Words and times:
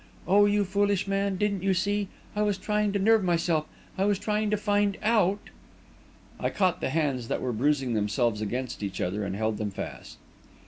Oh, 0.27 0.47
you 0.47 0.65
foolish 0.65 1.07
man, 1.07 1.35
didn't 1.37 1.61
you 1.61 1.75
see 1.75 2.07
I 2.35 2.41
was 2.41 2.57
trying 2.57 2.91
to 2.93 2.97
nerve 2.97 3.23
myself 3.23 3.67
I 3.99 4.05
was 4.05 4.17
trying 4.17 4.49
to 4.49 4.57
find 4.57 4.97
out...." 5.03 5.51
I 6.39 6.49
caught 6.49 6.81
the 6.81 6.89
hands 6.89 7.27
that 7.27 7.39
were 7.39 7.53
bruising 7.53 7.93
themselves 7.93 8.41
against 8.41 8.81
each 8.81 8.99
other 8.99 9.23
and 9.23 9.35
held 9.35 9.59
them 9.59 9.69
fast. 9.69 10.17